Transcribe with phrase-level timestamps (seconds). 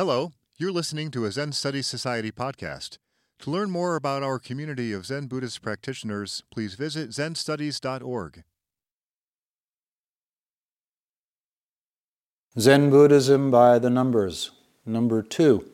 [0.00, 2.96] Hello, you're listening to a Zen Studies Society podcast.
[3.40, 8.42] To learn more about our community of Zen Buddhist practitioners, please visit zenstudies.org.
[12.58, 14.52] Zen Buddhism by the Numbers,
[14.86, 15.68] number two.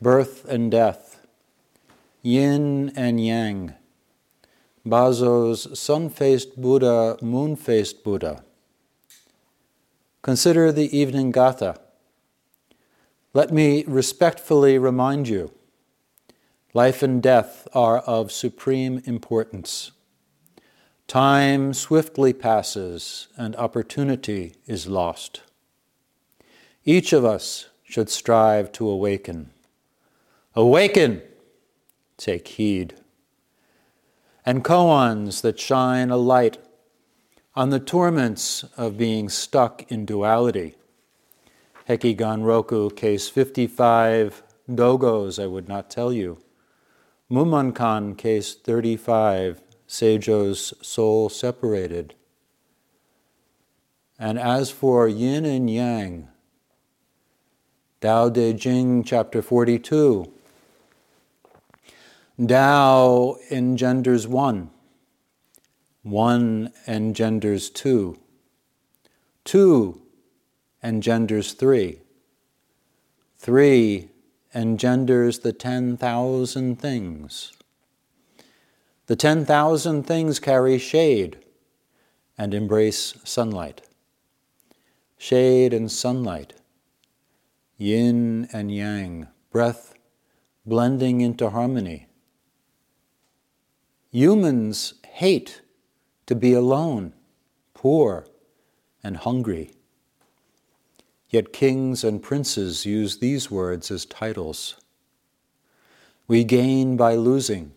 [0.00, 1.26] Birth and Death,
[2.22, 3.74] Yin and Yang,
[4.86, 8.44] Baso's sun faced Buddha, moon faced Buddha.
[10.22, 11.76] Consider the evening gatha.
[13.32, 15.52] Let me respectfully remind you
[16.74, 19.92] life and death are of supreme importance.
[21.06, 25.42] Time swiftly passes and opportunity is lost.
[26.84, 29.50] Each of us should strive to awaken.
[30.56, 31.22] Awaken!
[32.16, 32.94] Take heed.
[34.44, 36.58] And koans that shine a light
[37.54, 40.74] on the torments of being stuck in duality.
[41.90, 46.38] Hekigan Roku, case 55, Dogo's, I would not tell you.
[47.28, 52.14] Mumonkan, case 35, Seijo's soul separated.
[54.20, 56.28] And as for yin and yang,
[58.00, 60.32] Tao Te Ching, chapter 42,
[62.46, 64.70] Tao engenders one,
[66.04, 68.16] one engenders two,
[69.44, 69.99] two
[70.82, 72.00] engenders three,
[73.36, 74.10] three
[74.54, 77.52] engenders the 10,000 things.
[79.06, 81.38] The 10,000 things carry shade
[82.38, 83.82] and embrace sunlight.
[85.18, 86.54] Shade and sunlight,
[87.76, 89.94] yin and yang, breath
[90.64, 92.06] blending into harmony.
[94.10, 95.60] Humans hate
[96.26, 97.12] to be alone,
[97.74, 98.26] poor,
[99.02, 99.72] and hungry.
[101.30, 104.76] Yet kings and princes use these words as titles.
[106.26, 107.72] We gain by losing,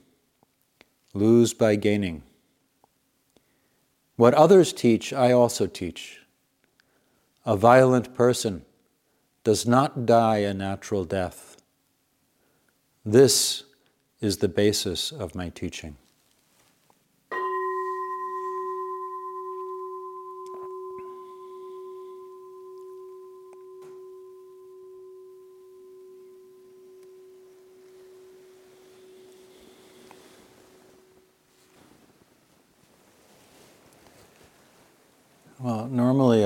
[1.14, 2.24] lose by gaining.
[4.16, 6.22] What others teach, I also teach.
[7.46, 8.66] A violent person
[9.44, 11.58] does not die a natural death.
[13.06, 13.64] This
[14.22, 15.98] is the basis of my teaching.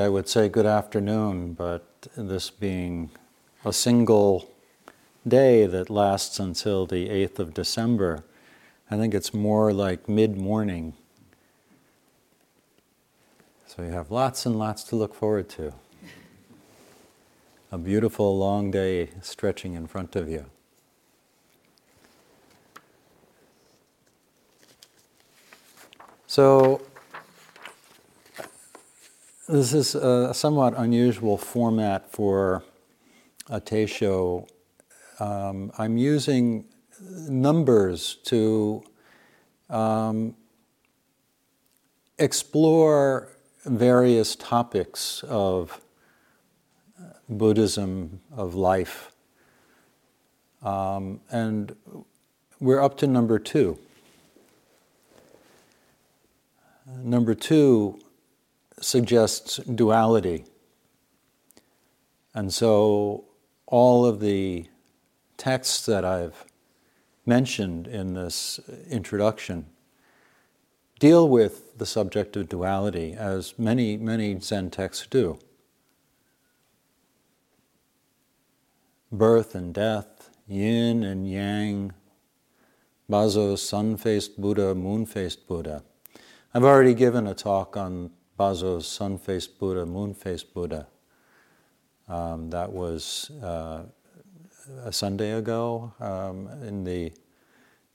[0.08, 3.12] I would say good afternoon, but this being
[3.66, 4.50] a single
[5.28, 8.24] day that lasts until the 8th of December,
[8.90, 10.94] I think it's more like mid morning.
[13.66, 15.74] So you have lots and lots to look forward to.
[17.70, 20.46] A beautiful long day stretching in front of you.
[26.28, 26.82] So,
[29.48, 32.64] this is a somewhat unusual format for
[33.50, 34.46] a Teisho.
[35.20, 36.66] Um, I'm using
[37.00, 38.84] numbers to
[39.70, 40.36] um,
[42.20, 43.30] explore
[43.66, 45.80] various topics of
[47.30, 49.12] Buddhism, of life.
[50.62, 51.74] Um, and
[52.60, 53.80] we're up to number two.
[56.86, 58.00] Number two
[58.80, 60.46] suggests duality.
[62.34, 63.26] And so
[63.66, 64.68] all of the
[65.38, 66.46] texts that I've
[67.26, 69.68] mentioned in this introduction
[71.00, 75.38] deal with the subject of duality, as many, many Zen texts do.
[79.12, 81.94] Birth and death, yin and yang,
[83.10, 85.84] Baso, sun faced Buddha, moon faced Buddha.
[86.54, 90.88] I've already given a talk on Baso's sun faced Buddha, moon faced Buddha.
[92.08, 93.84] Um, that was uh,
[94.84, 97.12] a Sunday ago um, in the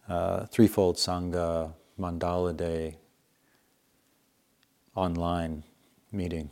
[0.08, 2.96] uh, Threefold Sangha Mandala Day
[4.94, 5.62] online
[6.10, 6.50] meeting.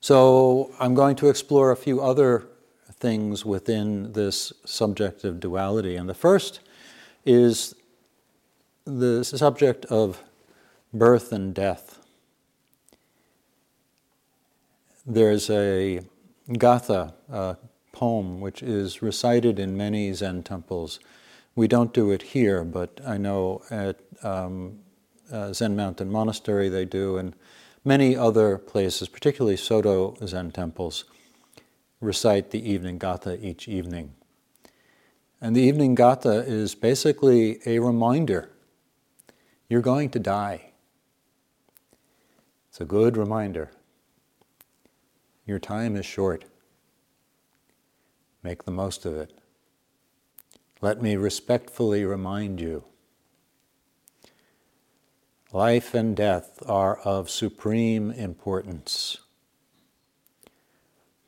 [0.00, 2.46] So I'm going to explore a few other
[3.00, 5.96] things within this subject of duality.
[5.96, 6.60] And the first
[7.24, 7.74] is
[8.84, 10.22] the subject of
[10.92, 11.98] birth and death.
[15.06, 16.00] There's a
[16.52, 17.56] gatha, a
[17.92, 21.00] poem, which is recited in many Zen temples.
[21.54, 24.80] We don't do it here, but I know at um,
[25.32, 27.34] uh, Zen Mountain Monastery they do, and
[27.84, 31.04] many other places, particularly Soto Zen temples.
[32.00, 34.14] recite the evening gatha each evening.
[35.40, 38.50] And the evening gatha is basically a reminder
[39.68, 40.67] you're going to die.
[42.78, 43.72] It's a good reminder.
[45.44, 46.44] Your time is short.
[48.44, 49.32] Make the most of it.
[50.80, 52.84] Let me respectfully remind you
[55.52, 59.18] life and death are of supreme importance.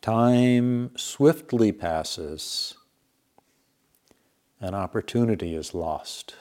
[0.00, 2.76] Time swiftly passes,
[4.60, 6.36] and opportunity is lost.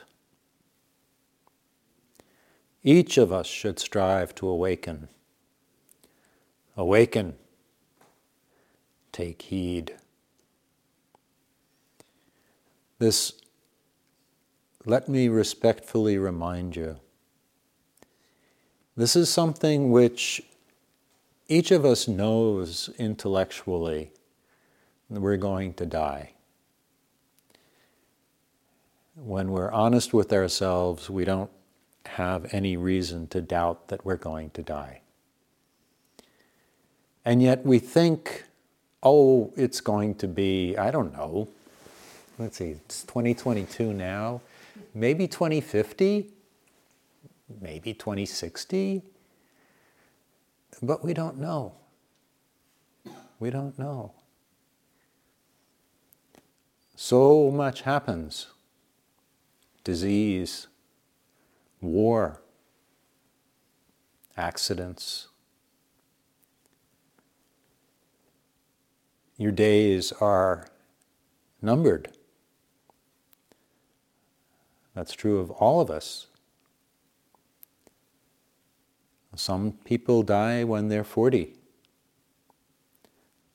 [2.83, 5.09] Each of us should strive to awaken.
[6.77, 7.35] Awaken.
[9.11, 9.95] Take heed.
[12.99, 13.33] This,
[14.85, 16.99] let me respectfully remind you,
[18.95, 20.41] this is something which
[21.47, 24.11] each of us knows intellectually
[25.09, 26.33] that we're going to die.
[29.15, 31.49] When we're honest with ourselves, we don't
[32.15, 35.01] have any reason to doubt that we're going to die.
[37.23, 38.45] And yet we think,
[39.03, 41.47] oh, it's going to be, I don't know,
[42.37, 44.41] let's see, it's 2022 now,
[44.93, 46.29] maybe 2050,
[47.61, 49.01] maybe 2060,
[50.81, 51.73] but we don't know.
[53.39, 54.13] We don't know.
[56.95, 58.47] So much happens
[59.83, 60.67] disease,
[61.81, 62.41] war,
[64.35, 65.27] accidents.
[69.37, 70.67] Your days are
[71.61, 72.09] numbered.
[74.93, 76.27] That's true of all of us.
[79.35, 81.55] Some people die when they're 40.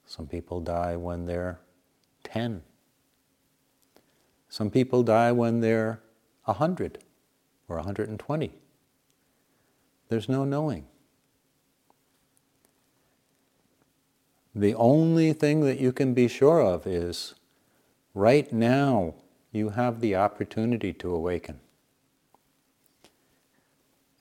[0.07, 1.61] Some people die when they're
[2.23, 2.63] 10.
[4.49, 6.01] Some people die when they're
[6.45, 7.04] 100
[7.75, 8.53] or 120.
[10.09, 10.87] There's no knowing.
[14.55, 17.35] The only thing that you can be sure of is
[18.15, 19.15] right now
[19.51, 21.59] you have the opportunity to awaken.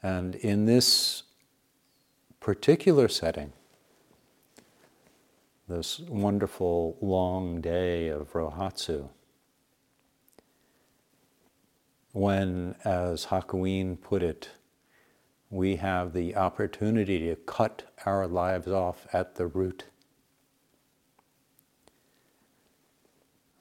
[0.02, 1.24] And in this
[2.40, 3.54] particular setting,
[5.68, 9.10] this wonderful long day of Rohatsu,
[12.14, 14.50] when, as Hakuin put it,
[15.50, 19.86] we have the opportunity to cut our lives off at the root.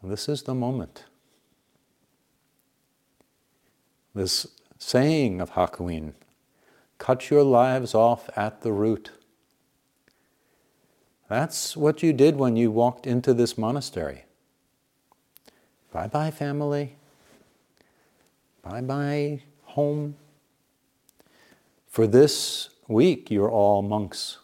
[0.02, 1.04] This is the moment.
[4.14, 4.46] This
[4.78, 6.12] saying of Hakuin,
[6.98, 9.12] cut your lives off at the root.
[11.28, 14.24] That's what you did when you walked into this monastery.
[15.90, 16.96] Bye bye, family.
[18.62, 20.16] Bye bye, home.
[21.88, 24.38] For this week, you're all monks.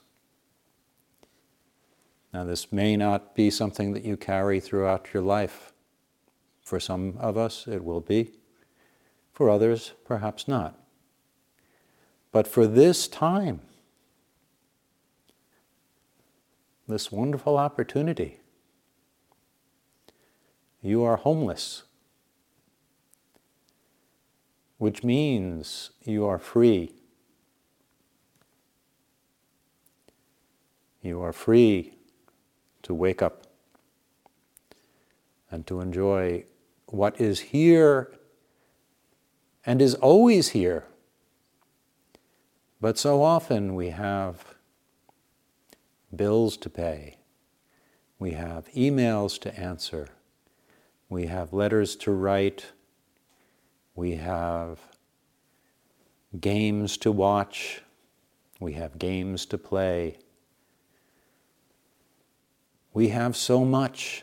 [2.35, 5.73] Now, this may not be something that you carry throughout your life.
[6.63, 8.33] For some of us, it will be.
[9.33, 10.79] For others, perhaps not.
[12.33, 13.61] But for this time,
[16.87, 18.41] this wonderful opportunity,
[20.83, 21.85] you are homeless
[24.79, 26.93] which means you are free.
[31.03, 31.95] You are free
[32.83, 33.47] to wake up
[35.51, 36.45] and to enjoy
[36.87, 38.13] what is here
[39.67, 40.85] and is always here.
[42.81, 44.55] But so often we have
[46.15, 47.19] bills to pay,
[48.19, 50.09] we have emails to answer,
[51.09, 52.67] we have letters to write
[53.99, 54.79] we have
[56.39, 57.83] games to watch,
[58.61, 60.17] we have games to play.
[62.95, 64.23] We have so much.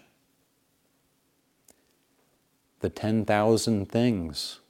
[2.80, 4.62] The 10,000 things.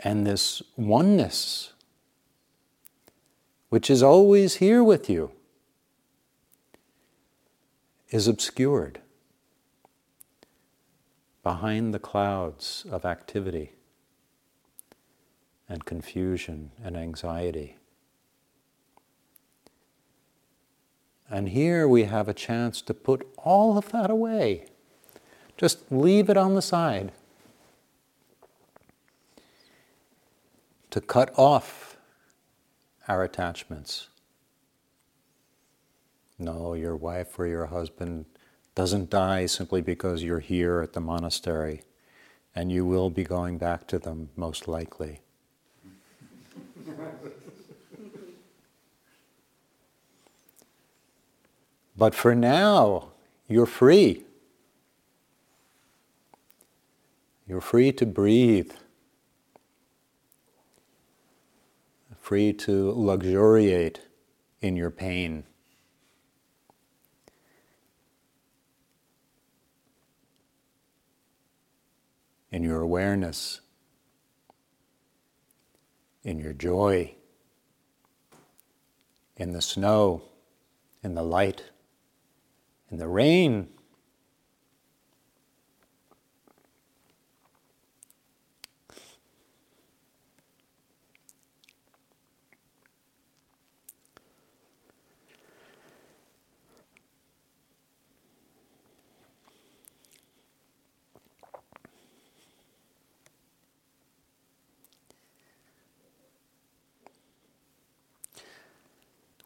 [0.00, 1.74] And this oneness,
[3.68, 5.32] which is always here with you,
[8.08, 9.02] is obscured
[11.50, 13.72] behind the clouds of activity
[15.68, 17.76] and confusion and anxiety.
[21.28, 24.66] And here we have a chance to put all of that away.
[25.56, 27.10] Just leave it on the side.
[30.90, 31.96] To cut off
[33.08, 34.06] our attachments.
[36.38, 38.26] No, your wife or your husband
[38.74, 41.82] doesn't die simply because you're here at the monastery,
[42.54, 45.20] and you will be going back to them most likely.
[51.96, 53.08] but for now,
[53.48, 54.24] you're free.
[57.46, 58.72] You're free to breathe,
[62.30, 64.02] free to luxuriate
[64.60, 65.42] in your pain.
[72.50, 73.60] In your awareness,
[76.22, 77.14] in your joy,
[79.36, 80.22] in the snow,
[81.02, 81.64] in the light,
[82.90, 83.68] in the rain.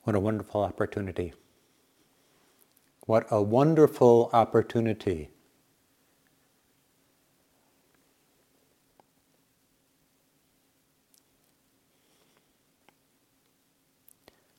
[0.04, 1.32] What a wonderful opportunity.
[3.06, 5.30] What a wonderful opportunity.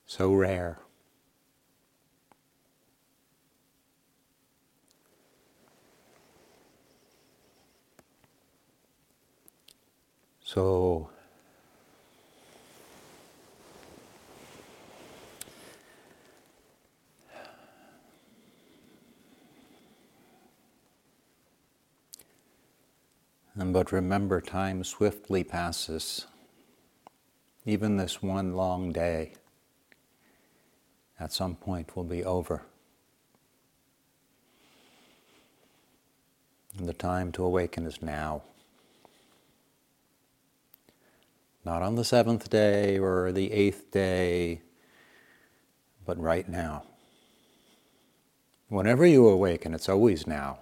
[0.06, 0.80] So rare.
[10.44, 11.10] So
[23.58, 26.28] but remember, time swiftly passes.
[27.66, 29.34] Even this one long day
[31.20, 32.64] at some point will be over.
[36.78, 38.44] And the time to awaken is now.
[41.64, 44.62] Not on the seventh day or the eighth day,
[46.06, 46.84] but right now.
[48.68, 50.60] Whenever you awaken, it's always now.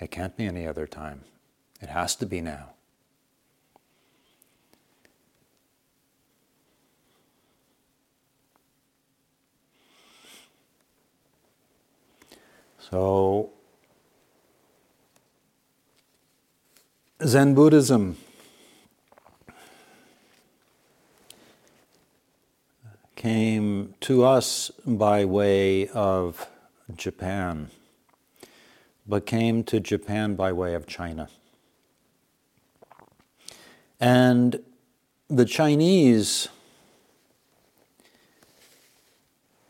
[0.00, 1.22] It can't be any other time.
[1.80, 2.70] It has to be now.
[12.78, 13.50] So,
[17.22, 18.16] Zen Buddhism
[23.14, 26.48] came to us by way of
[26.96, 27.70] Japan
[29.08, 31.28] but came to Japan by way of China.
[33.98, 34.60] And
[35.28, 36.48] the Chinese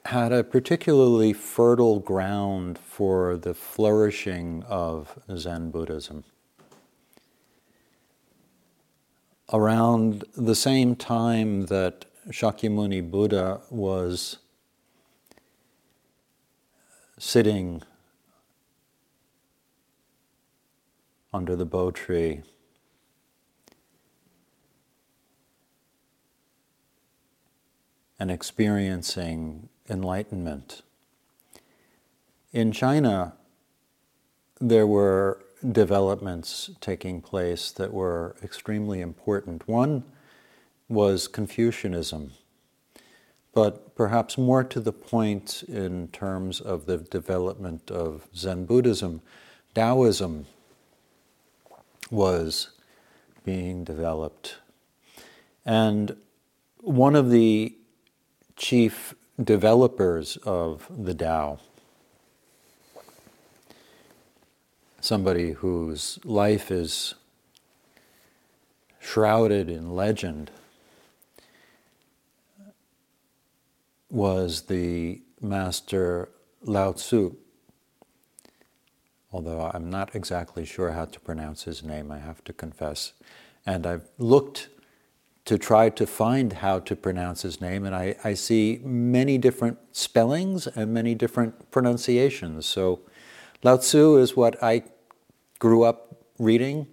[0.07, 6.25] had a particularly fertile ground for the flourishing of Zen Buddhism.
[9.53, 14.39] Around the same time that Shakyamuni Buddha was
[17.19, 17.83] sitting
[21.33, 22.43] under the bo tree.
[28.19, 30.83] And experiencing enlightenment.
[32.53, 33.35] In China,
[34.61, 39.69] there were developments taking place that were extremely important.
[39.69, 40.05] One
[40.89, 42.33] was Confucianism,
[43.53, 49.21] but perhaps more to the point in terms of the development of Zen Buddhism,
[49.75, 50.47] Taoism
[52.11, 52.71] was
[53.45, 54.57] being developed.
[55.65, 56.17] And
[56.81, 57.75] one of the
[58.57, 61.59] chief developers of the Tao,
[65.01, 67.15] somebody whose life is
[68.99, 70.51] shrouded in legend,
[74.11, 76.29] was the master
[76.63, 77.37] Lao Tzu
[79.39, 83.13] although I'm not exactly sure how to pronounce his name, I have to confess.
[83.65, 84.69] And I've looked
[85.45, 89.79] to try to find how to pronounce his name, and I, I see many different
[89.93, 92.67] spellings and many different pronunciations.
[92.67, 92.99] So
[93.63, 94.83] Lao Tzu is what I
[95.61, 96.89] grew up reading.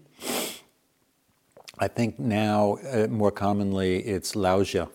[1.79, 4.87] I think now, uh, more commonly, it's Laozi.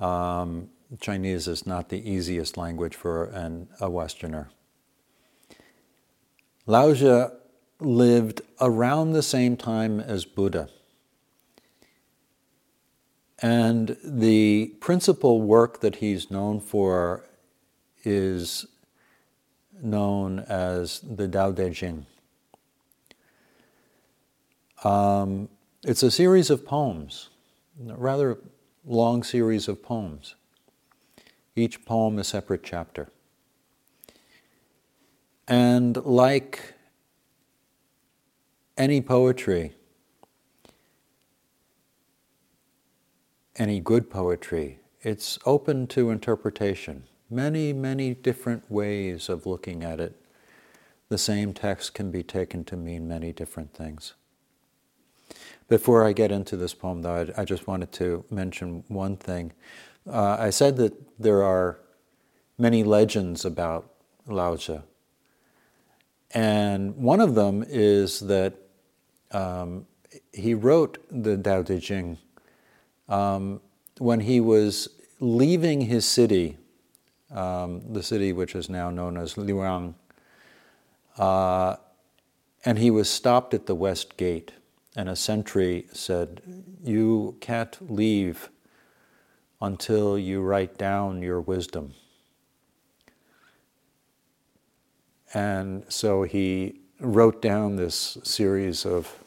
[0.00, 4.48] Um, Chinese is not the easiest language for an, a Westerner.
[6.66, 7.30] Laozi
[7.80, 10.68] lived around the same time as Buddha.
[13.40, 17.24] And the principal work that he's known for
[18.04, 18.64] is
[19.82, 22.06] known as the Tao Te Ching.
[24.82, 25.48] Um,
[25.82, 27.28] it's a series of poems,
[27.88, 28.38] a rather
[28.86, 30.34] long series of poems.
[31.56, 33.10] Each poem a separate chapter.
[35.46, 36.74] And like
[38.78, 39.72] any poetry,
[43.56, 47.04] any good poetry, it's open to interpretation.
[47.28, 50.20] Many, many different ways of looking at it.
[51.08, 54.14] The same text can be taken to mean many different things.
[55.68, 59.52] Before I get into this poem, though, I, just wanted to mention one thing.
[60.06, 61.78] Uh, I said that there are
[62.58, 63.90] many legends about
[64.26, 64.82] Lao Tzu.
[66.34, 68.54] And one of them is that
[69.30, 69.86] um,
[70.32, 72.18] he wrote the Tao Te Ching
[73.08, 73.60] um,
[73.98, 74.88] when he was
[75.20, 76.56] leaving his city,
[77.30, 79.94] um, the city which is now known as Luoyang,
[81.18, 81.76] uh,
[82.64, 84.52] and he was stopped at the west gate,
[84.96, 86.42] and a sentry said,
[86.82, 88.48] You can't leave
[89.60, 91.94] until you write down your wisdom.
[95.34, 99.18] And so he wrote down this series of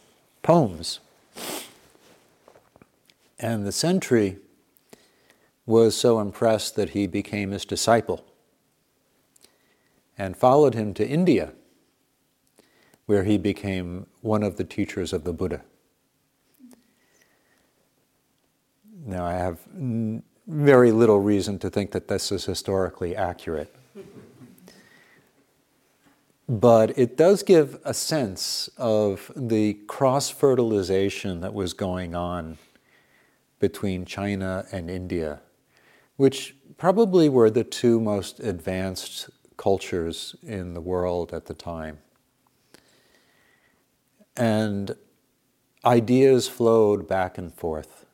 [0.41, 1.01] poems.
[3.37, 4.37] And the sentry
[5.65, 8.23] was so impressed that he became his disciple
[10.17, 11.51] and followed him to India,
[13.05, 15.61] where he became one of the teachers of the Buddha.
[19.05, 19.59] Now, I have
[20.47, 23.76] very little reason to think that this is historically accurate.
[26.47, 32.57] But it does give a sense of the cross fertilization that was going on
[33.59, 35.41] between China and India,
[36.15, 41.97] which probably were the two most advanced cultures in the world at the time.
[44.37, 44.95] And
[45.83, 48.05] ideas flowed back and forth.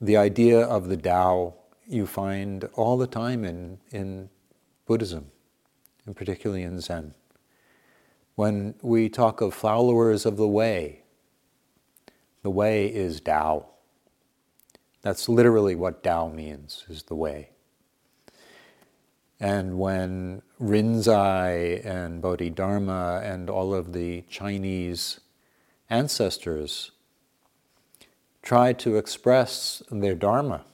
[0.00, 1.54] The idea of the Tao
[1.86, 4.28] you find all the time in, in
[4.86, 5.30] Buddhism,
[6.08, 7.12] and particularly in Zen.
[8.34, 11.02] When we talk of followers of the way,
[12.42, 13.66] the way is Tao.
[15.02, 17.50] That's literally what Tao means, is the way.
[19.38, 25.20] And when Rinzai and Bodhidharma and all of the Chinese
[25.90, 26.90] ancestors
[28.40, 30.64] tried to express their Dharma,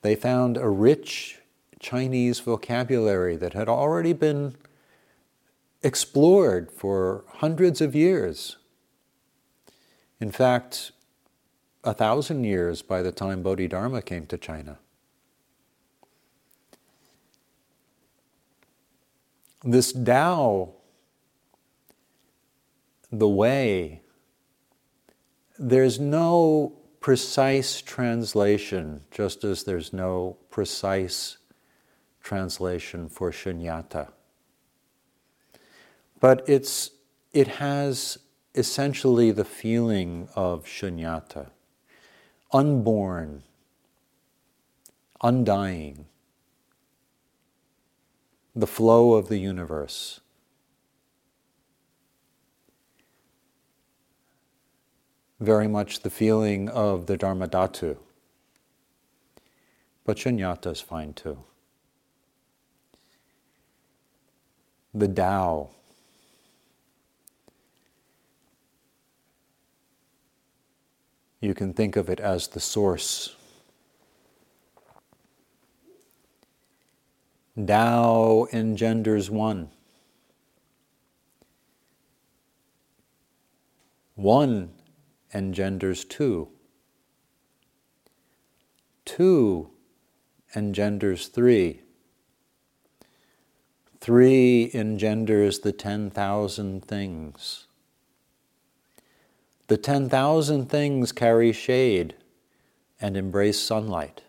[0.00, 1.38] they found a rich
[1.80, 4.56] Chinese vocabulary that had already been
[5.82, 8.56] explored for hundreds of years
[10.20, 10.92] in fact,
[11.84, 14.78] a thousand years by the time Bodhidharma came to China.
[19.64, 20.74] This Tao,
[23.10, 24.02] the way,
[25.58, 31.37] there's no precise translation, just as there's no precise
[32.28, 34.08] translation for shunyata.
[36.20, 36.90] But it's,
[37.32, 38.18] it has
[38.54, 41.48] essentially the feeling of shunyata,
[42.52, 43.44] unborn,
[45.22, 46.04] undying,
[48.54, 50.20] the flow of the universe.
[55.40, 57.96] Very much the feeling of the Dharmadhatu.
[60.04, 61.47] But shunyata is fine too.
[64.94, 65.70] The Tao
[71.40, 73.36] You can think of it as the source.
[77.64, 79.70] Tao engenders one.
[84.14, 84.70] One
[85.32, 86.48] engenders two.
[89.04, 89.70] Two
[90.56, 91.82] engenders three.
[94.08, 97.66] Three engenders the 10,000 things.
[99.66, 102.14] The 10,000 things carry shade
[102.98, 104.22] and embrace sunlight.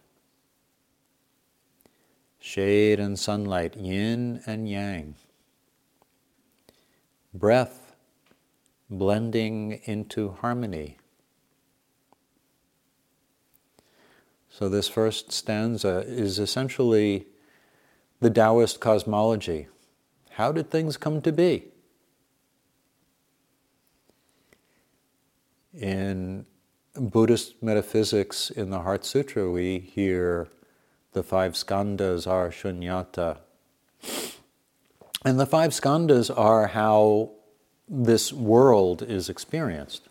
[2.42, 5.16] Shade and sunlight, yin and yang.
[7.34, 7.96] Breath
[8.90, 10.98] blending into harmony.
[14.50, 17.28] So, this first stanza is essentially
[18.20, 19.68] the Taoist cosmology.
[20.32, 21.70] How did things come to be?
[25.74, 26.46] in
[26.96, 30.50] Buddhist metaphysics in the Heart Sutra, we hear
[31.14, 33.38] the five skandhas are shunyata.
[35.24, 37.32] And the five skandhas are how
[37.88, 40.08] this world is experienced.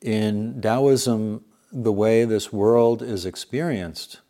[0.00, 4.20] In Taoism, the way this world is experienced,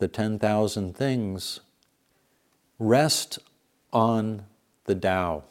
[0.00, 1.60] the 10,000 things,
[2.78, 3.38] rest
[3.92, 4.46] on
[4.86, 5.44] the Tao.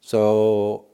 [0.00, 0.86] So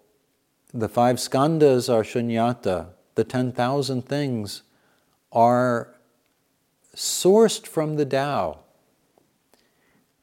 [0.73, 4.63] the five skandhas are shunyata, the 10,000 things
[5.33, 5.95] are
[6.95, 8.59] sourced from the Tao.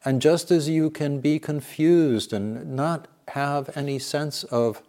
[0.04, 4.84] And just as you can be confused and not have any sense of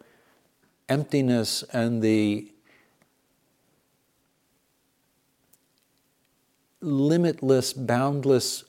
[0.91, 2.53] emptiness and the
[6.81, 8.65] limitless, boundless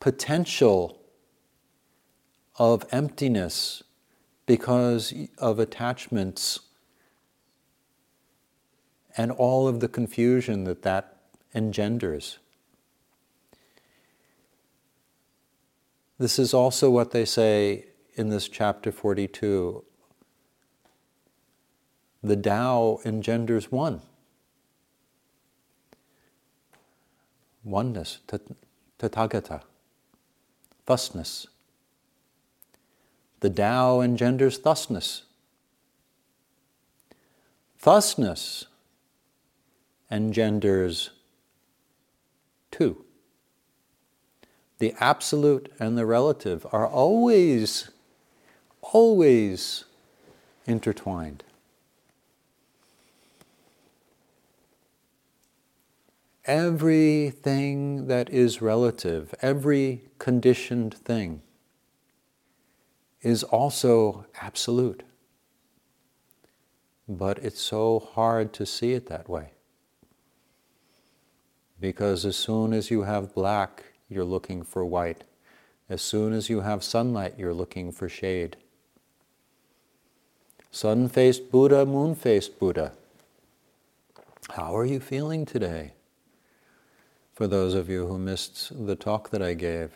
[0.00, 1.00] potential
[2.56, 3.82] of emptiness
[4.46, 6.60] because of attachments
[9.16, 11.16] and all of the confusion that that
[11.54, 12.38] engenders.
[16.18, 19.84] This is also what they say in this chapter 42.
[22.22, 24.02] The Tao engenders one.
[27.64, 28.18] Oneness,
[28.98, 29.62] tathagata,
[30.86, 31.46] thusness.
[33.40, 35.22] The Tao engenders thusness.
[37.78, 38.66] Thusness
[40.10, 41.10] engenders
[42.70, 43.04] two.
[44.78, 47.90] The absolute and the relative are always,
[48.80, 49.84] always
[50.66, 51.44] intertwined.
[56.48, 61.42] Everything that is relative, every conditioned thing,
[63.20, 65.02] is also absolute.
[67.06, 69.50] But it's so hard to see it that way.
[71.78, 75.24] Because as soon as you have black, you're looking for white.
[75.90, 78.56] As soon as you have sunlight, you're looking for shade.
[80.70, 82.92] Sun faced Buddha, moon faced Buddha.
[84.48, 85.92] How are you feeling today?
[87.38, 89.92] For those of you who missed the talk that I gave,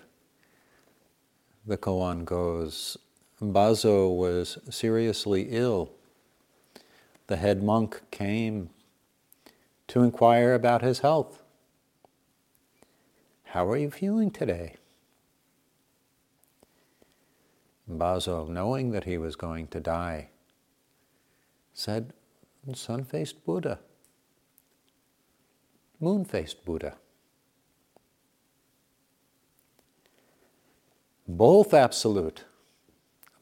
[1.67, 2.97] the koan goes
[3.41, 5.91] Baso was seriously ill.
[7.27, 8.71] The head monk came
[9.89, 11.43] to inquire about his health.
[13.47, 14.77] How are you feeling today?
[17.91, 20.29] Baso, knowing that he was going to die,
[21.75, 22.13] said,
[22.73, 23.81] Sun faced Buddha,
[25.99, 26.99] moon faced Buddha.
[31.27, 32.45] Both absolute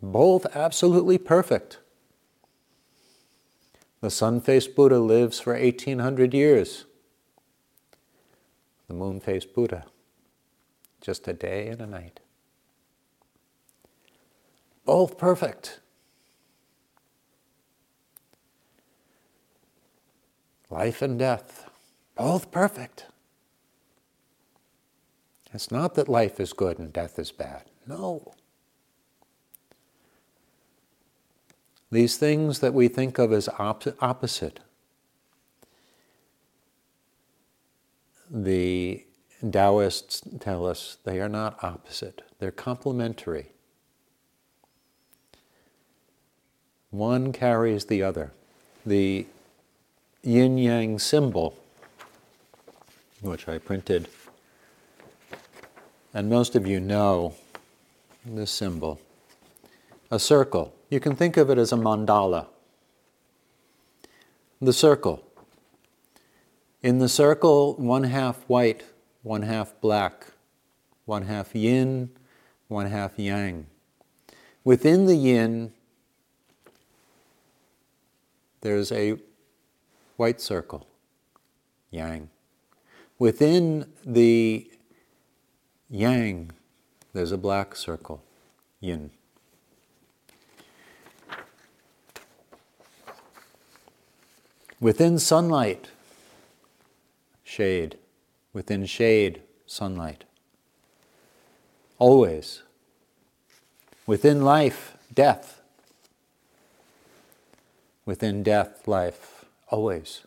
[0.02, 1.78] both absolutely perfect.
[4.00, 6.86] The sun faced Buddha lives for 1800 years.
[8.88, 9.84] The moon faced Buddha,
[11.00, 12.20] just a day and a night.
[14.84, 15.80] Both perfect.
[20.70, 21.68] Life and death,
[22.16, 23.06] both perfect.
[25.52, 27.64] It's not that life is good and death is bad.
[27.86, 28.34] No.
[31.90, 34.60] These things that we think of as op- opposite,
[38.30, 39.04] the
[39.50, 43.50] Taoists tell us they are not opposite, they're complementary.
[46.90, 48.32] One carries the other.
[48.84, 49.26] The
[50.22, 51.56] yin yang symbol,
[53.20, 54.08] which I printed,
[56.12, 57.34] and most of you know
[58.24, 59.00] this symbol,
[60.10, 62.46] a circle you can think of it as a mandala.
[64.60, 65.24] The circle.
[66.82, 68.82] In the circle, one half white,
[69.22, 70.26] one half black,
[71.04, 72.10] one half yin,
[72.66, 73.66] one half yang.
[74.64, 75.72] Within the yin,
[78.62, 79.16] there's a
[80.16, 80.86] white circle,
[81.90, 82.30] yang.
[83.18, 84.69] Within the
[85.90, 86.52] yang,
[87.12, 88.22] there's a black circle,
[88.80, 89.10] yin.
[94.80, 95.90] Within sunlight,
[97.44, 97.98] shade.
[98.52, 100.24] Within shade, sunlight.
[101.98, 102.62] Always.
[104.06, 105.60] Within life, death.
[108.06, 109.44] Within death, life.
[109.68, 110.22] Always.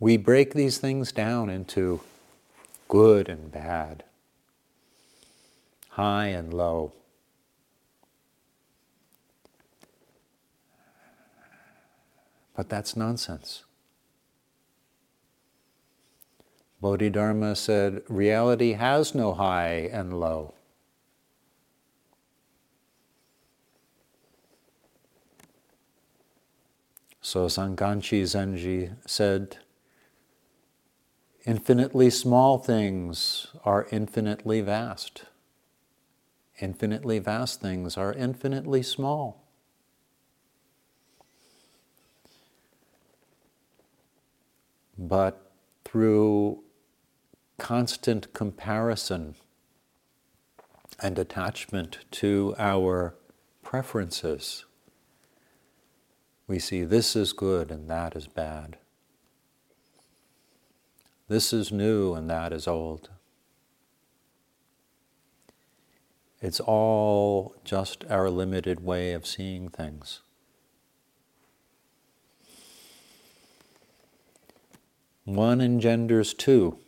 [0.00, 2.00] We break these things down into
[2.88, 4.02] good and bad.
[5.90, 6.92] high and low.
[12.56, 13.64] But that's nonsense.
[16.80, 20.54] Bodhidharma said, reality has no high and low.
[27.20, 29.58] So Sanganchi Zenji said,
[31.44, 35.24] infinitely small things are infinitely vast.
[36.60, 39.46] Infinitely vast things are infinitely small.
[44.98, 45.50] But
[45.84, 46.62] through
[47.56, 49.36] constant comparison
[51.02, 53.14] and attachment to our
[53.62, 54.66] preferences,
[56.46, 58.76] we see this is good and that is bad.
[61.30, 63.08] This is new and that is old.
[66.42, 70.22] It's all just our limited way of seeing things.
[75.24, 76.78] One engenders two.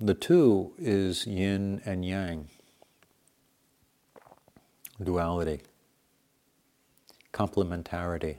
[0.00, 2.48] The two is yin and yang,
[5.02, 5.60] duality,
[7.34, 8.38] complementarity.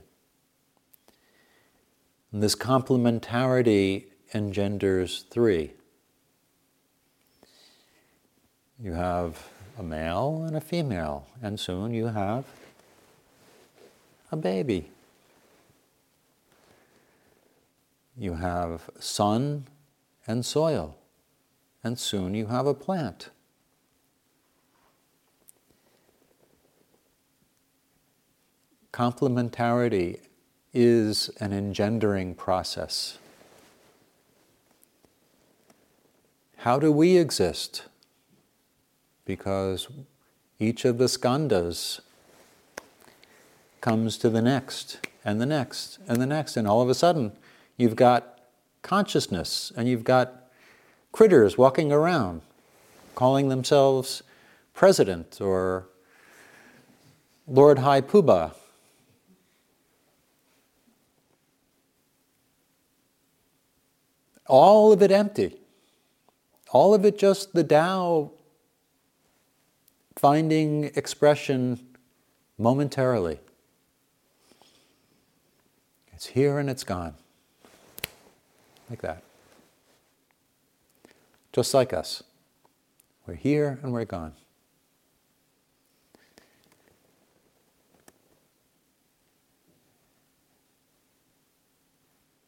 [2.32, 5.72] And this complementarity engenders three.
[8.82, 12.46] You have a male and a female, and soon you have
[14.32, 14.92] a baby.
[18.18, 19.66] You have sun
[20.28, 20.96] and soil
[21.84, 23.30] and soon you have a plant.
[28.92, 30.20] Complementarity
[30.74, 33.18] is an engendering process.
[36.64, 37.84] How do we exist?
[39.24, 39.88] Because
[40.60, 42.02] each of the skandhas
[43.80, 47.32] comes to the next and the next and the next, and all of a sudden
[47.78, 48.40] you've got
[48.82, 50.50] consciousness and you've got
[51.14, 52.42] critters walking around,
[53.16, 54.22] calling themselves
[54.74, 55.88] president or
[57.48, 58.54] Lord High Poobah.
[64.46, 65.59] All of it empty.
[66.72, 68.32] All of it just the Tao
[70.16, 71.80] finding expression
[72.58, 73.40] momentarily.
[76.14, 77.16] It's here and it's gone.
[78.90, 79.24] Like that
[81.52, 82.24] just like us.
[83.26, 84.34] We're here and we're gone.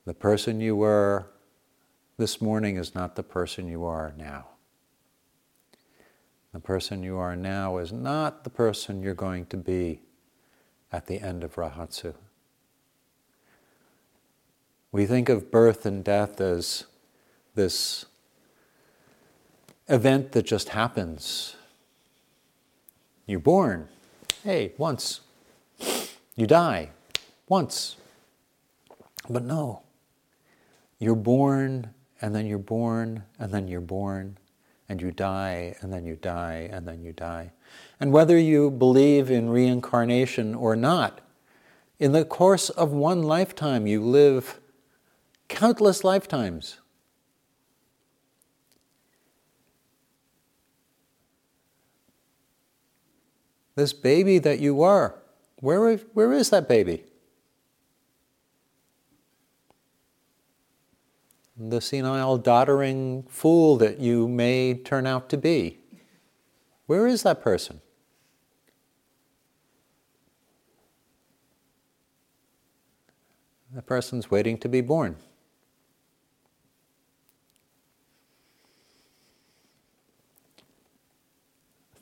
[0.05, 1.27] The person you were
[2.21, 4.45] this morning is not the person you are now.
[6.53, 10.01] The person you are now is not the person you're going to be
[10.91, 12.13] at the end of Rohatsu.
[14.91, 16.85] We think of birth and death as
[17.55, 18.05] this
[19.89, 21.55] event that just happens.
[23.25, 23.87] You're born,
[24.43, 25.21] hey, once.
[26.35, 26.91] You die,
[27.47, 27.95] once.
[29.27, 29.81] But no,
[30.99, 34.37] you're born, and then you're born, and then you're born,
[34.87, 37.51] and you die, and then you die, and then you die.
[37.99, 41.21] And whether you believe in reincarnation or not,
[41.99, 44.59] in the course of one lifetime, you live
[45.47, 46.79] countless lifetimes.
[53.75, 55.15] This baby that you are,
[55.57, 57.03] where, where is that baby?
[61.63, 65.77] The senile, doddering fool that you may turn out to be.
[66.87, 67.81] Where is that person?
[73.71, 75.17] The person's waiting to be born.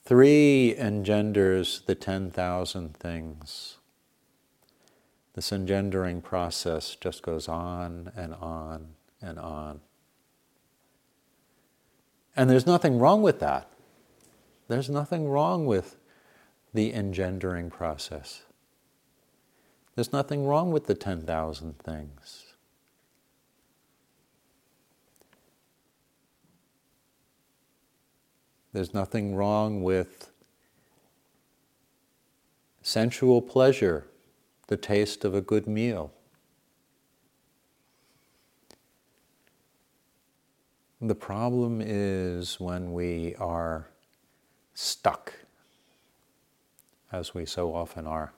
[0.06, 3.78] Three engenders the 10,000 things.
[5.34, 9.82] This engendering process just goes on and on and on.
[12.36, 13.70] And there's nothing wrong with that.
[14.68, 15.98] There's nothing wrong with
[16.74, 18.44] the engendering process.
[19.96, 22.46] There's nothing wrong with the 10,000 things.
[28.72, 30.30] There's nothing wrong with
[32.82, 34.06] sensual pleasure,
[34.68, 36.14] the taste of a good meal.
[41.02, 43.88] The problem is when we are
[44.74, 45.34] stuck,
[47.10, 48.34] as we so often are,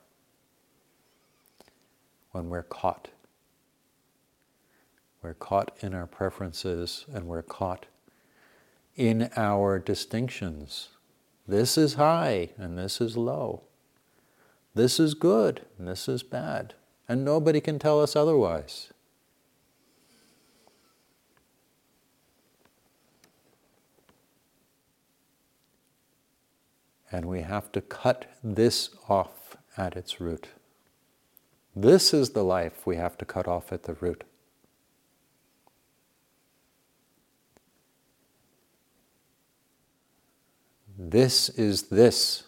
[2.31, 3.07] when we're caught.
[5.23, 7.87] We're caught in our preferences and we're caught
[8.95, 10.89] in our distinctions.
[11.47, 13.63] This is high and this is low.
[14.75, 16.75] This is good and this is bad.
[17.09, 18.90] And nobody can tell us otherwise.
[27.11, 30.47] And we have to cut this off at its root.
[31.75, 34.23] This is the life we have to cut off at the root.
[40.97, 42.43] This is this,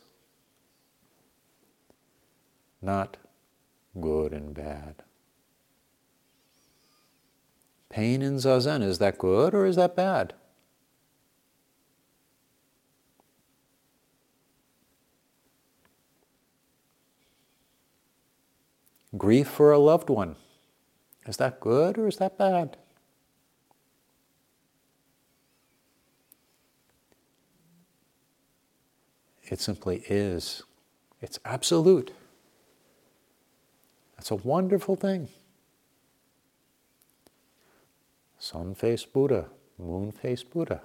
[2.82, 3.18] not
[4.00, 4.96] good and bad.
[7.90, 10.34] Pain in zazen, is that good or is that bad?
[19.18, 20.36] Grief for a loved one,
[21.28, 22.78] is that good or is that bad?
[29.44, 30.64] It simply is.
[31.22, 32.12] It's absolute.
[34.16, 35.28] That's a wonderful thing.
[38.40, 40.82] Sun faced Buddha, moon faced Buddha.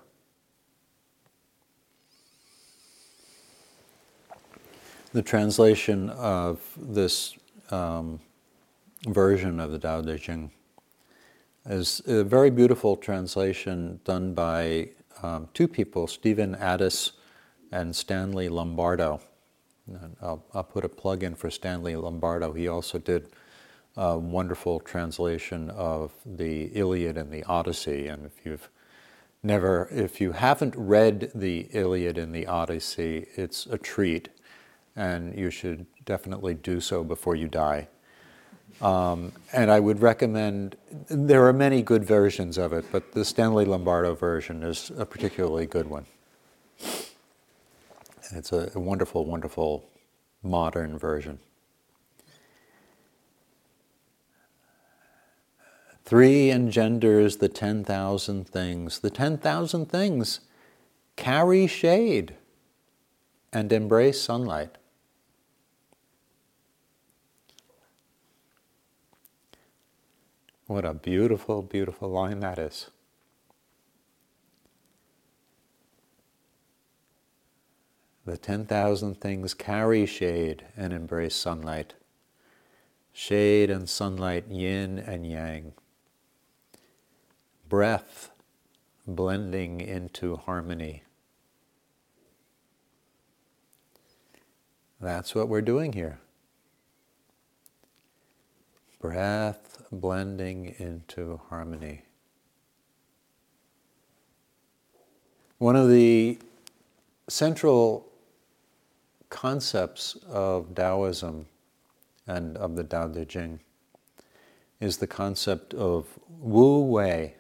[5.12, 7.37] The translation of this
[7.70, 8.20] um,
[9.06, 10.50] version of the Tao Te Ching
[11.66, 14.90] is a very beautiful translation done by
[15.22, 17.12] um, two people, Stephen Addiss
[17.72, 19.20] and Stanley Lombardo.
[19.86, 22.52] And I'll, I'll, put a plug in for Stanley Lombardo.
[22.52, 23.30] He also did
[23.96, 28.06] a wonderful translation of the Iliad and the Odyssey.
[28.06, 28.68] And if you've
[29.42, 34.28] never, if you haven't read the Iliad and the Odyssey, it's a treat,
[34.98, 37.86] and you should definitely do so before you die.
[38.82, 40.76] Um, and I would recommend,
[41.08, 45.66] there are many good versions of it, but the Stanley Lombardo version is a particularly
[45.66, 46.04] good one.
[48.32, 49.88] It's a, a wonderful, wonderful
[50.42, 51.38] modern version.
[56.04, 58.98] Three engenders the 10,000 things.
[58.98, 60.40] The 10,000 things
[61.16, 62.34] carry shade
[63.52, 64.76] and embrace sunlight.
[70.68, 72.90] What a beautiful, beautiful line that is.
[78.26, 81.94] The 10,000 things carry shade and embrace sunlight.
[83.14, 85.72] Shade and sunlight, yin and yang.
[87.66, 88.30] Breath
[89.06, 91.02] blending into harmony.
[95.00, 96.18] That's what we're doing here.
[99.00, 102.02] Breath blending into harmony.
[105.58, 106.38] One of the
[107.28, 108.08] central
[109.30, 111.46] concepts of Taoism
[112.26, 113.60] and of the Tao Te Ching
[114.80, 117.34] is the concept of Wu Wei.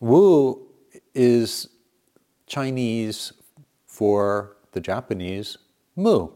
[0.00, 0.66] Wu
[1.14, 1.68] is
[2.46, 3.32] Chinese
[3.86, 5.58] for the Japanese
[5.96, 6.28] Mu.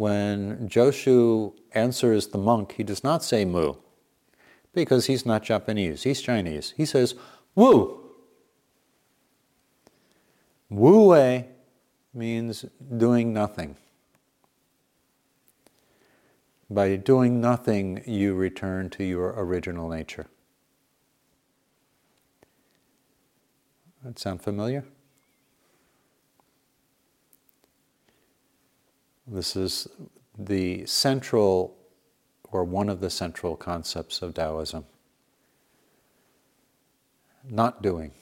[0.00, 3.74] When Joshu answers the monk, he does not say Mu
[4.72, 6.72] because he's not Japanese, he's Chinese.
[6.74, 7.14] He says
[7.54, 8.00] Wu.
[10.70, 11.48] Wu Wei
[12.14, 12.64] means
[12.96, 13.76] doing nothing.
[16.70, 20.28] By doing nothing, you return to your original nature.
[24.02, 24.86] That sound familiar?
[29.30, 29.86] This is
[30.36, 31.76] the central,
[32.50, 34.84] or one of the central concepts of Taoism.
[37.48, 38.12] Not doing.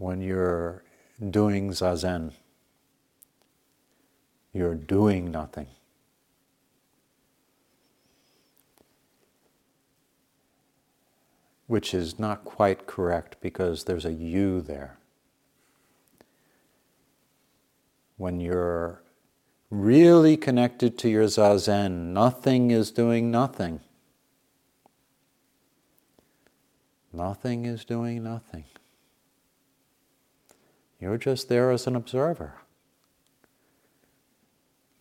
[0.00, 0.82] when you're
[1.30, 2.32] doing zazen,
[4.52, 5.66] you're doing nothing.
[11.66, 14.99] Which is not quite correct because there's a you there.
[18.20, 19.02] When you're
[19.70, 23.80] really connected to your zazen, nothing is doing nothing.
[27.14, 28.64] Nothing is doing nothing.
[31.00, 32.56] You're just there as an observer.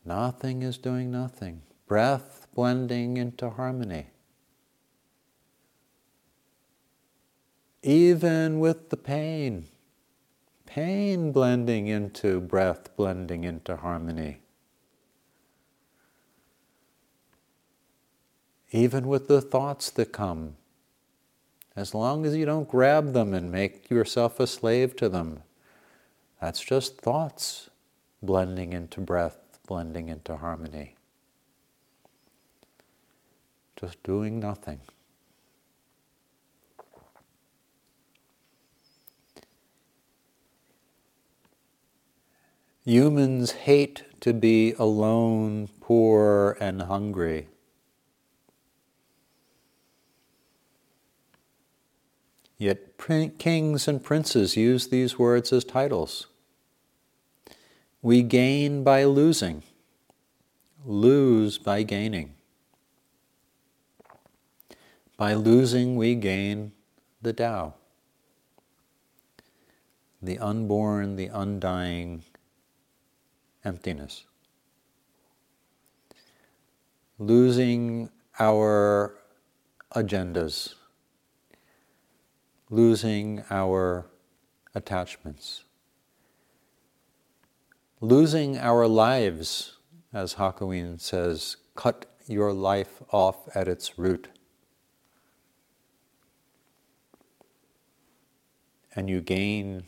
[0.06, 1.64] Nothing is doing nothing.
[1.88, 4.12] Breath blending into harmony.
[7.82, 9.66] even with the pain,
[10.70, 14.38] pain blending into breath, blending into harmony.
[18.72, 20.56] Even with the thoughts that come,
[21.76, 25.42] as long as you don't grab them and make yourself a slave to them,
[26.40, 27.72] that's just thoughts
[28.22, 30.96] blending into breath, blending into harmony.
[33.76, 34.82] Just doing nothing.
[42.90, 47.48] Humans hate to be alone, poor, and hungry.
[52.58, 52.98] Yet
[53.38, 56.26] kings and princes use these words as titles.
[58.02, 59.62] We gain by losing,
[60.84, 62.34] lose by gaining.
[65.16, 66.72] By losing, we gain
[67.22, 67.76] the Tao,
[70.20, 72.24] the unborn, the undying,
[73.64, 74.26] emptiness.
[77.18, 79.16] Losing our
[79.94, 80.76] agendas,
[82.70, 84.06] losing our
[84.74, 85.64] attachments,
[88.00, 89.78] losing our lives,
[90.14, 94.30] as Hakuin says, cut your life off at its root.
[98.96, 99.84] And you gain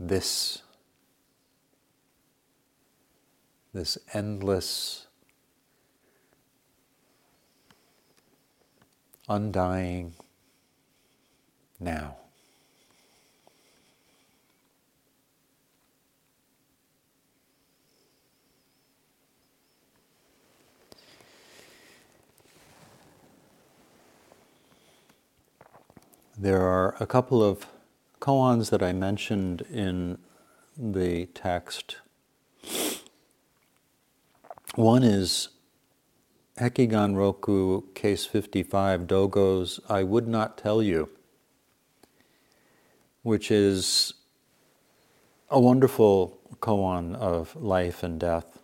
[0.00, 0.62] this,
[3.74, 5.06] this endless,
[9.28, 10.14] undying
[11.78, 12.16] now.
[26.38, 27.66] There are a couple of
[28.20, 30.18] koans that I mentioned in
[30.76, 31.96] the text.
[34.74, 35.48] One is
[36.58, 41.08] Hekigan Roku, case 55, Dogo's I Would Not Tell You,
[43.22, 44.12] which is
[45.48, 48.58] a wonderful koan of life and death.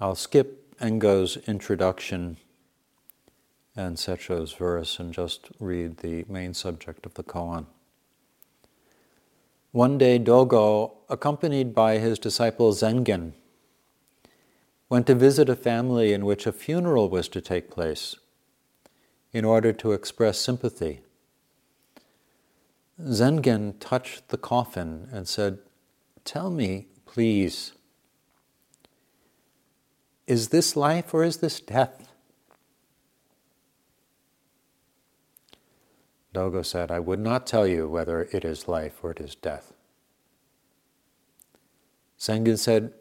[0.00, 2.36] I'll skip Engo's introduction
[3.74, 7.64] and Setcho's verse and just read the main subject of the koan.
[9.72, 13.32] One day, Dogo, accompanied by his disciple Zengen,
[14.90, 18.16] went to visit a family in which a funeral was to take place
[19.32, 21.00] in order to express sympathy.
[23.00, 25.60] Zengen touched the coffin and said,
[26.24, 27.72] Tell me, please,
[30.26, 32.08] is this life or is this death?
[36.32, 39.72] Dogo said, I would not tell you whether it is life or it is death.
[42.18, 42.92] Zengen said,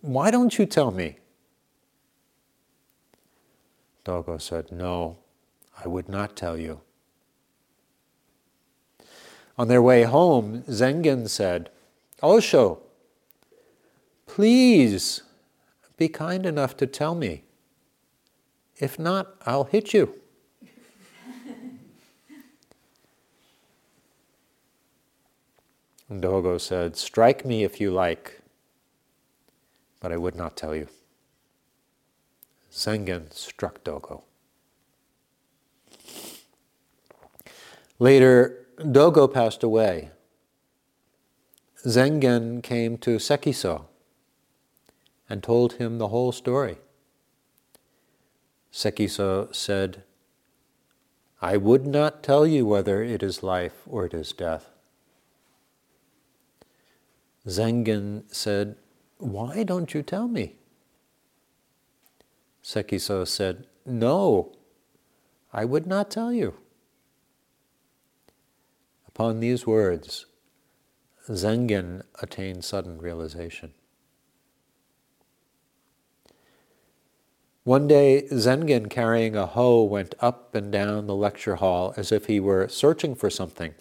[0.00, 1.18] Why don't you tell me?
[4.04, 5.18] Dogo said, No,
[5.84, 6.80] I would not tell you.
[9.56, 11.70] On their way home, Zengen said,
[12.22, 12.80] Osho,
[14.26, 15.22] please
[16.00, 17.44] be kind enough to tell me.
[18.78, 20.14] If not, I'll hit you.
[26.20, 28.40] Dogo said, Strike me if you like,
[30.00, 30.88] but I would not tell you.
[32.72, 34.24] Zengen struck Dogo.
[37.98, 40.08] Later, Dogo passed away.
[41.84, 43.89] Zengen came to Sekiso
[45.30, 46.78] and told him the whole story.
[48.72, 50.02] Sekiso said,
[51.40, 54.70] I would not tell you whether it is life or it is death.
[57.46, 58.76] Zengen said,
[59.18, 60.56] Why don't you tell me?
[62.62, 64.52] Sekiso said, No,
[65.52, 66.54] I would not tell you.
[69.08, 70.26] Upon these words,
[71.28, 73.72] Zengen attained sudden realization.
[77.70, 82.26] One day, Zengen, carrying a hoe, went up and down the lecture hall as if
[82.26, 83.74] he were searching for something.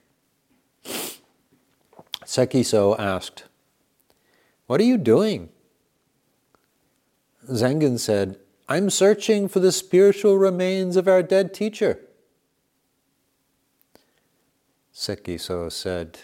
[2.24, 3.46] Sekiso asked,
[4.68, 5.50] What are you doing?
[7.50, 8.38] Zengen said,
[8.68, 12.00] I'm searching for the spiritual remains of our dead teacher.
[14.94, 16.20] Sekiso said,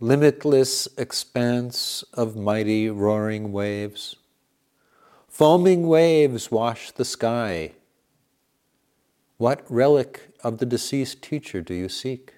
[0.00, 4.16] limitless expanse of mighty roaring waves.
[5.38, 7.70] Foaming waves wash the sky.
[9.36, 12.34] What relic of the deceased teacher do you seek?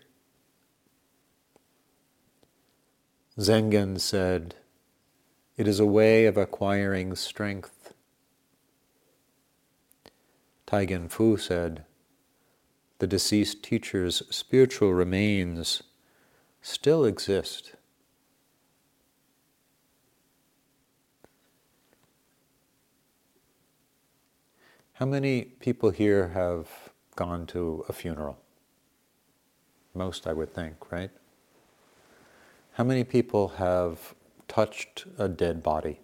[3.39, 4.57] Zengen said,
[5.57, 7.95] It is a way of acquiring strength.
[10.67, 11.87] Taigen Fu said,
[12.99, 15.83] The deceased teacher's spiritual remains
[16.61, 17.73] still exist.
[25.01, 26.69] How many people here have
[27.17, 28.37] gone to a funeral?
[29.95, 31.11] Most, I would think, right?
[32.73, 34.15] How many people have
[34.47, 36.01] touched a dead body?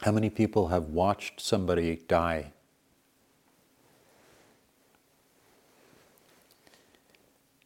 [0.00, 2.52] How many people have watched somebody die?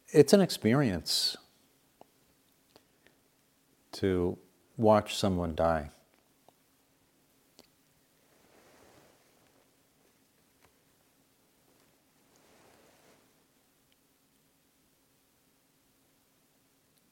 [0.09, 1.37] It's an experience
[3.93, 4.37] to
[4.77, 5.91] watch someone die.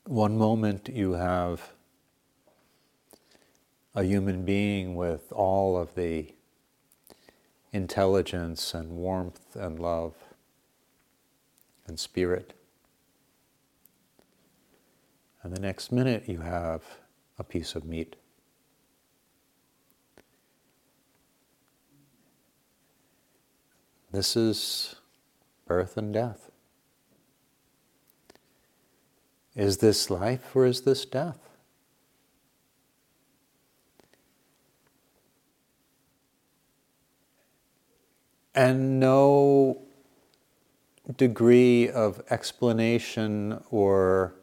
[0.06, 1.72] One moment you have
[3.92, 6.32] a human being with all of the
[7.72, 10.14] intelligence and warmth and love
[11.88, 12.54] and spirit.
[15.42, 16.84] And the next minute you have
[17.36, 18.14] a piece of meat.
[24.12, 24.94] This is
[25.66, 26.45] birth and death.
[29.56, 31.38] Is this life or is this death?
[38.54, 39.82] And no
[41.16, 44.34] degree of explanation or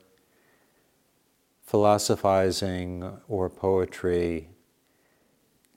[1.61, 4.49] philosophizing or poetry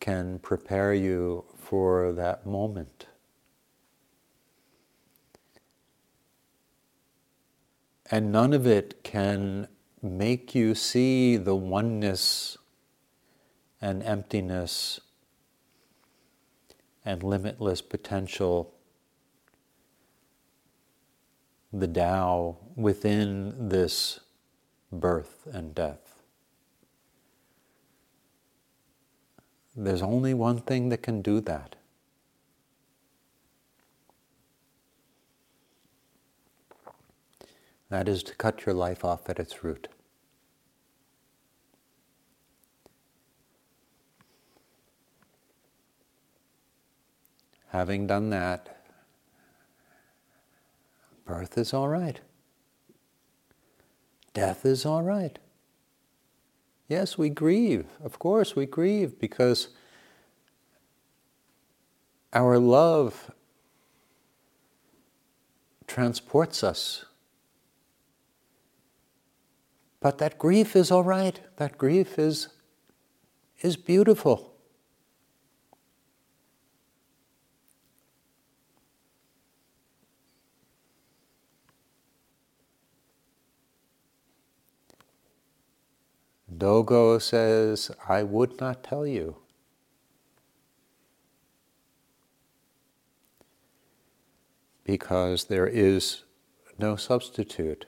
[0.01, 3.07] can prepare you for that moment.
[8.11, 9.69] And none of it can
[10.03, 12.57] make you see the oneness
[13.81, 15.01] and emptiness
[17.05, 18.75] and limitless potential,
[21.73, 24.21] the Tao within this
[24.93, 26.23] birth and death.
[29.75, 31.77] There's only one thing that can do that.
[37.89, 39.89] That is to cut your life off at its root.
[47.69, 48.77] Having done that,
[51.25, 52.21] birth is all right.
[54.33, 55.39] Death is all right.
[56.89, 57.87] Yes, we grieve.
[58.05, 59.69] Of course, we grieve because
[62.33, 63.31] our love
[65.87, 67.06] transports us
[70.07, 71.41] but that grief is all right.
[71.57, 72.47] That grief is,
[73.61, 74.55] is beautiful.
[86.57, 89.35] Dogo says, I would not tell you.
[94.85, 96.23] Because there is
[96.79, 97.87] no substitute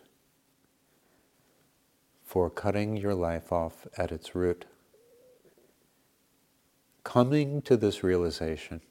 [2.28, 4.66] for cutting your life off at its root.
[7.02, 8.82] Coming to this realization,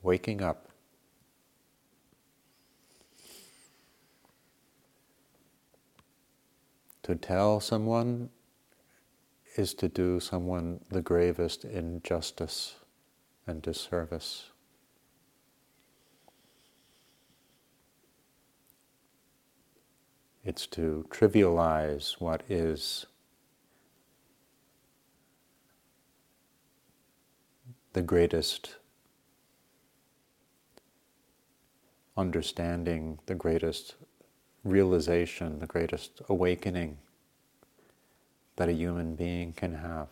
[0.00, 0.70] waking up,
[7.02, 8.30] to tell someone
[9.56, 12.76] is to do someone the gravest injustice
[13.46, 14.46] and disservice.
[20.46, 23.06] It's to trivialize what is
[27.94, 28.76] the greatest
[32.16, 33.96] understanding, the greatest
[34.62, 36.98] realization, the greatest awakening
[38.54, 40.10] that a human being can have.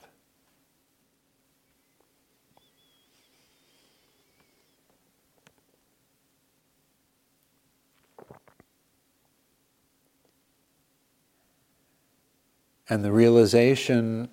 [12.89, 14.29] And the realization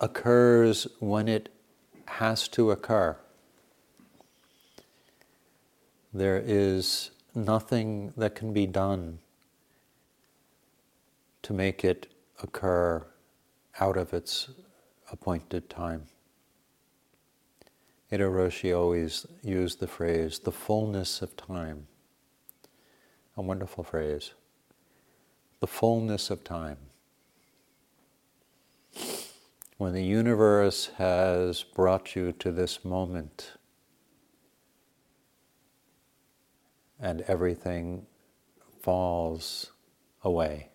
[0.00, 1.50] occurs when it
[2.06, 3.16] has to occur.
[6.12, 9.18] There is nothing that can be done
[11.42, 12.06] to make it
[12.42, 13.04] occur
[13.80, 14.48] out of its
[15.10, 16.06] appointed time.
[18.10, 21.88] Eido Roshi always used the phrase, the fullness of time.
[23.36, 24.32] A wonderful phrase.
[25.60, 26.76] The fullness of time.
[29.76, 33.52] When the universe has brought you to this moment
[37.00, 38.06] and everything
[38.80, 39.72] falls
[40.22, 40.68] away.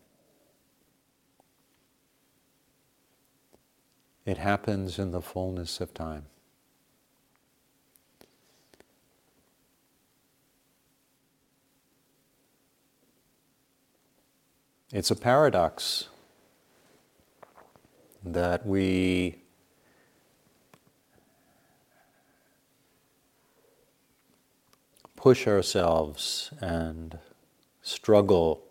[4.26, 6.26] It happens in the fullness of time.
[14.92, 16.10] It's a paradox
[18.24, 19.44] that we
[25.16, 27.20] push ourselves and
[27.82, 28.64] struggle,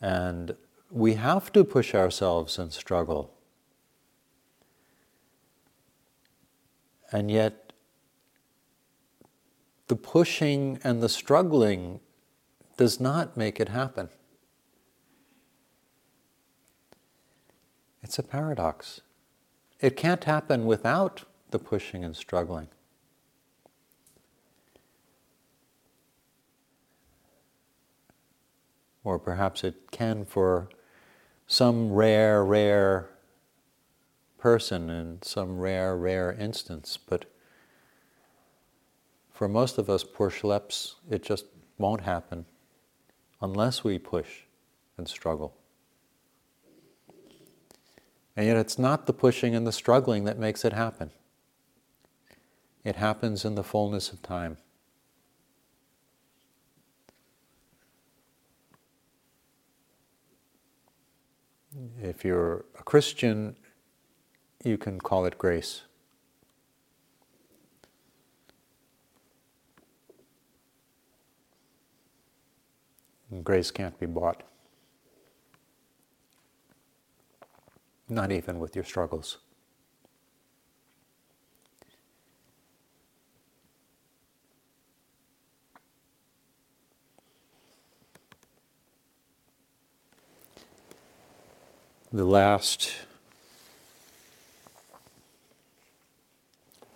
[0.00, 0.54] and
[0.90, 3.32] we have to push ourselves and struggle.
[7.10, 7.72] And yet,
[9.88, 12.00] the pushing and the struggling
[12.76, 14.08] does not make it happen.
[18.02, 19.00] It's a paradox.
[19.80, 22.68] It can't happen without the pushing and struggling.
[29.04, 30.68] Or perhaps it can for
[31.46, 33.10] some rare, rare
[34.38, 37.26] person in some rare, rare instance, but
[39.30, 41.46] for most of us poor schleps, it just
[41.78, 42.46] won't happen
[43.40, 44.42] unless we push
[44.96, 45.56] and struggle.
[48.36, 51.10] And yet, it's not the pushing and the struggling that makes it happen.
[52.84, 54.56] It happens in the fullness of time.
[62.02, 63.56] If you're a Christian,
[64.64, 65.82] you can call it grace.
[73.30, 74.42] And grace can't be bought.
[78.14, 79.38] Not even with your struggles.
[92.12, 92.92] The last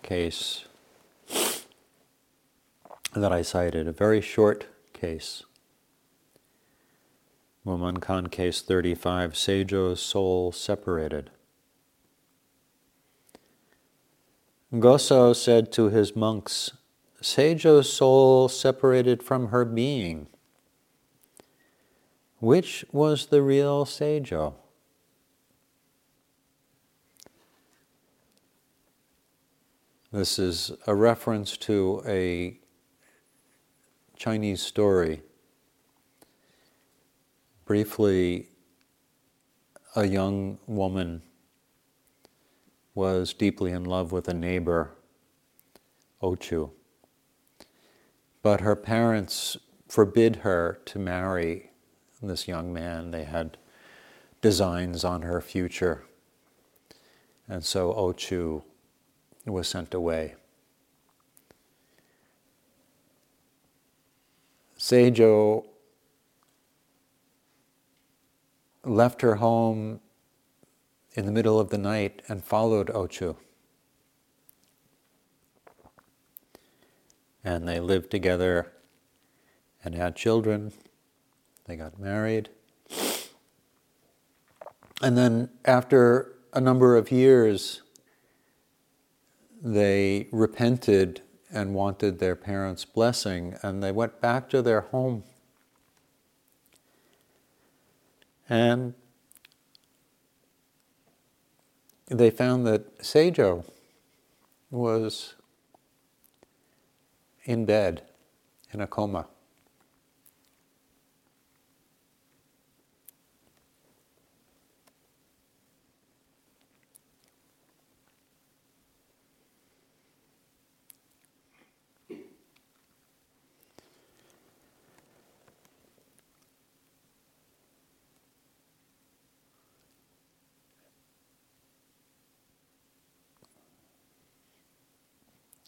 [0.03, 0.65] case
[3.15, 5.43] that I cited, a very short case,
[7.67, 11.29] Mumonkan case 35, Seijo's soul separated.
[14.79, 16.71] Goso said to his monks,
[17.21, 20.27] Seijo's soul separated from her being.
[22.39, 24.53] Which was the real Seijo?
[30.13, 32.61] This is a reference to a
[34.15, 35.21] Chinese story
[37.67, 38.47] Briefly,
[39.93, 41.21] a young woman
[42.95, 44.95] was deeply in love with a neighbor,
[46.23, 46.71] Ochu.
[48.41, 49.57] But her parents
[49.89, 51.71] forbid her to marry
[52.23, 53.11] this young man.
[53.11, 53.57] They had
[54.41, 56.05] designs on her future.
[57.49, 58.63] And so Ochu
[59.45, 60.35] was sent away.
[64.79, 65.65] Seijo
[68.89, 69.99] left her home
[71.13, 73.35] in the middle of the night and followed Ochu.
[77.43, 78.71] And they lived together
[79.83, 80.73] and had children.
[81.65, 82.49] They got married.
[85.01, 87.81] And then, after a number of years,
[89.61, 91.21] they repented
[91.51, 95.23] and wanted their parents' blessing, and they went back to their home
[98.49, 98.93] And
[102.07, 103.65] they found that Seijo
[104.71, 105.35] was
[107.43, 108.03] in bed
[108.71, 109.27] in a coma.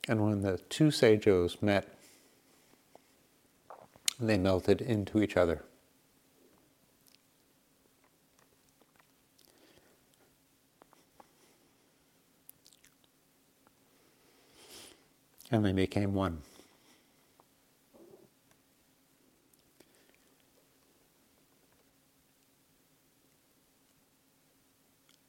[0.09, 1.87] And when the two seijos met,
[4.19, 5.61] they melted into each other.
[15.51, 16.41] And they became one.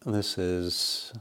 [0.06, 1.12] This is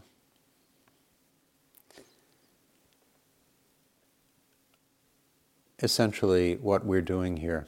[5.82, 7.68] essentially what we're doing here.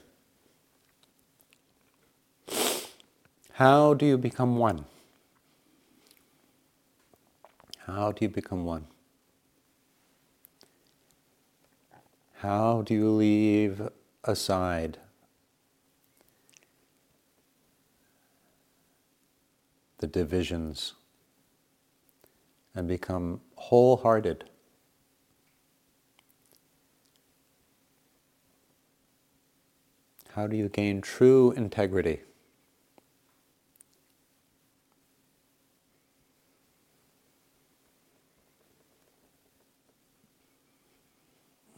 [3.53, 4.85] How do you become one?
[7.85, 8.87] How do you become one?
[12.35, 13.89] How do you leave
[14.23, 14.97] aside
[19.99, 20.93] the divisions
[22.73, 24.50] and become wholehearted?
[30.35, 32.21] How do you gain true integrity?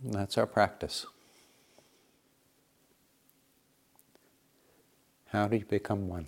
[0.04, 1.08] And that's our practice.
[5.30, 6.28] How do you become one?